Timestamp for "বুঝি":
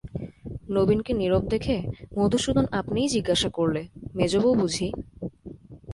4.55-4.87